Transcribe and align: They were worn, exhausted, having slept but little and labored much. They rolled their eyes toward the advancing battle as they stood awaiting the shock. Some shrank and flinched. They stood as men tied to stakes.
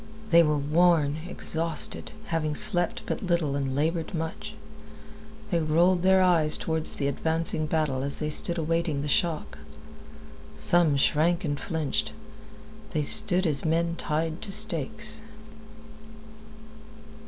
They 0.31 0.41
were 0.41 0.57
worn, 0.57 1.17
exhausted, 1.29 2.11
having 2.25 2.55
slept 2.55 3.03
but 3.05 3.21
little 3.21 3.55
and 3.55 3.75
labored 3.75 4.15
much. 4.15 4.55
They 5.51 5.59
rolled 5.59 6.01
their 6.01 6.23
eyes 6.23 6.57
toward 6.57 6.85
the 6.87 7.05
advancing 7.07 7.67
battle 7.67 8.01
as 8.01 8.17
they 8.17 8.31
stood 8.31 8.57
awaiting 8.57 9.03
the 9.03 9.07
shock. 9.07 9.59
Some 10.55 10.97
shrank 10.97 11.45
and 11.45 11.59
flinched. 11.59 12.13
They 12.93 13.03
stood 13.03 13.45
as 13.45 13.63
men 13.63 13.93
tied 13.95 14.41
to 14.41 14.51
stakes. 14.51 15.21